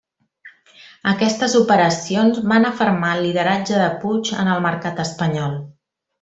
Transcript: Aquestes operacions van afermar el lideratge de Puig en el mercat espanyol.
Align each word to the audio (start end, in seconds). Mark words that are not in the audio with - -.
Aquestes 1.11 1.53
operacions 1.59 2.39
van 2.53 2.65
afermar 2.71 3.11
el 3.17 3.21
lideratge 3.27 3.83
de 3.83 3.91
Puig 4.07 4.33
en 4.45 4.51
el 4.57 4.65
mercat 4.67 5.05
espanyol. 5.07 5.55